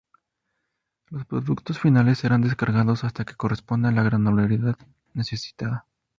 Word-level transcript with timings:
Los 1.11 1.27
productos 1.27 1.77
finales 1.77 2.17
serán 2.17 2.41
descargados 2.41 3.03
hasta 3.03 3.23
que 3.23 3.35
corresponden 3.35 3.95
la 3.95 4.01
granularidad 4.01 4.75
necesitada. 5.13 5.85